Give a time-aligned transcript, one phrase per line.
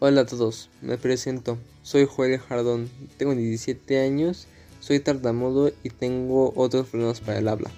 [0.00, 1.58] Hola a todos, me presento.
[1.82, 4.46] Soy Joel Jardón, tengo 17 años,
[4.78, 7.68] soy tartamudo y tengo otros problemas para el habla.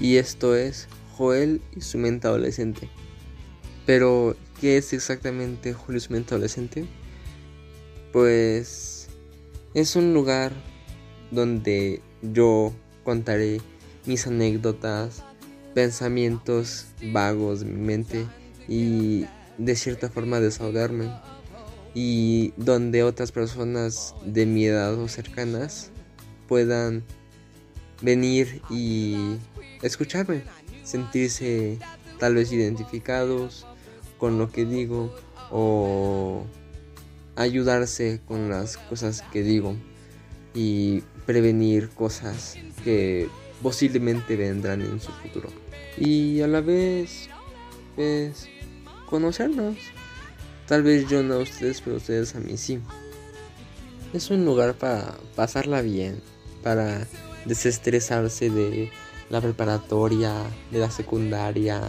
[0.00, 0.86] Y esto es
[1.16, 2.88] Joel y su mente adolescente.
[3.86, 6.84] Pero, ¿qué es exactamente Joel y su mente adolescente?
[8.12, 9.08] Pues
[9.74, 10.52] es un lugar
[11.32, 12.72] donde yo
[13.02, 13.60] contaré
[14.06, 15.24] mis anécdotas,
[15.74, 18.26] pensamientos vagos de mi mente
[18.68, 19.26] y
[19.58, 21.10] de cierta forma desahogarme
[22.00, 25.90] y donde otras personas de mi edad o cercanas
[26.46, 27.02] puedan
[28.02, 29.34] venir y
[29.82, 30.44] escucharme,
[30.84, 31.76] sentirse
[32.20, 33.66] tal vez identificados
[34.16, 35.12] con lo que digo
[35.50, 36.44] o
[37.34, 39.74] ayudarse con las cosas que digo
[40.54, 43.28] y prevenir cosas que
[43.60, 45.48] posiblemente vendrán en su futuro.
[45.96, 47.28] Y a la vez,
[47.96, 48.48] pues,
[49.06, 49.78] conocernos.
[50.68, 52.78] Tal vez yo no a ustedes, pero ustedes a mí sí.
[54.12, 56.20] Es un lugar para pasarla bien,
[56.62, 57.06] para
[57.46, 58.90] desestresarse de
[59.30, 60.34] la preparatoria,
[60.70, 61.80] de la secundaria,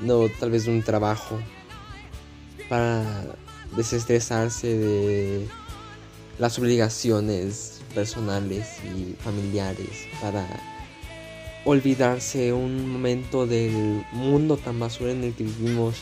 [0.00, 1.38] no tal vez de un trabajo,
[2.70, 3.04] para
[3.76, 5.46] desestresarse de
[6.38, 10.46] las obligaciones personales y familiares, para
[11.66, 15.96] olvidarse un momento del mundo tan basura en el que vivimos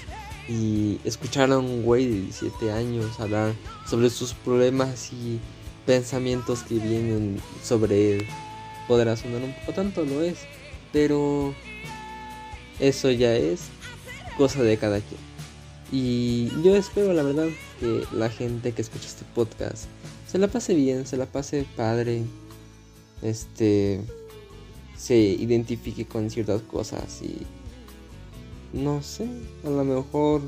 [0.48, 3.54] y escuchar a un güey de 17 años hablar
[3.88, 5.40] sobre sus problemas y
[5.84, 8.26] pensamientos que vienen sobre él
[8.86, 10.38] podrá sonar un poco tanto, lo es,
[10.92, 11.54] pero
[12.78, 13.62] eso ya es
[14.36, 15.20] cosa de cada quien.
[15.92, 17.48] Y yo espero, la verdad,
[17.80, 19.84] que la gente que escucha este podcast
[20.26, 22.22] se la pase bien, se la pase padre,
[23.22, 24.00] este,
[24.96, 27.46] se identifique con ciertas cosas y
[28.72, 29.28] no sé,
[29.64, 30.42] a lo mejor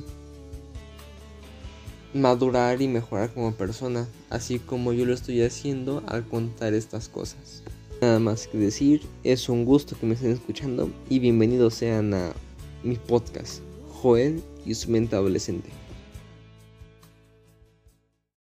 [2.15, 7.63] madurar y mejorar como persona, así como yo lo estoy haciendo al contar estas cosas.
[8.01, 12.33] Nada más que decir, es un gusto que me estén escuchando y bienvenidos sean a
[12.83, 13.61] mi podcast,
[14.01, 15.69] Joel y su mente adolescente.